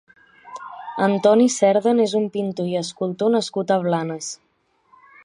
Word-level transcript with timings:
Antoni 1.07 1.45
Cerdan 1.57 2.01
és 2.07 2.17
un 2.21 2.25
pintor 2.37 2.71
i 2.71 2.75
escultor 2.81 3.33
nascut 3.37 3.75
a 3.77 3.79
Blanes. 3.85 4.31